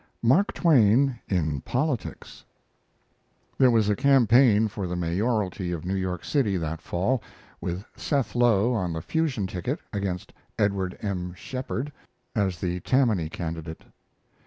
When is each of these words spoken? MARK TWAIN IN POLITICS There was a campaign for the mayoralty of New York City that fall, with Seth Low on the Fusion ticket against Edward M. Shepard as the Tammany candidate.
MARK 0.23 0.53
TWAIN 0.55 1.19
IN 1.27 1.61
POLITICS 1.61 2.43
There 3.59 3.69
was 3.69 3.87
a 3.87 3.95
campaign 3.95 4.67
for 4.67 4.87
the 4.87 4.95
mayoralty 4.95 5.71
of 5.71 5.85
New 5.85 5.93
York 5.93 6.25
City 6.25 6.57
that 6.57 6.81
fall, 6.81 7.21
with 7.61 7.85
Seth 7.95 8.33
Low 8.33 8.73
on 8.73 8.93
the 8.93 9.03
Fusion 9.03 9.45
ticket 9.45 9.79
against 9.93 10.33
Edward 10.57 10.97
M. 11.03 11.35
Shepard 11.35 11.91
as 12.35 12.59
the 12.59 12.79
Tammany 12.79 13.29
candidate. 13.29 13.83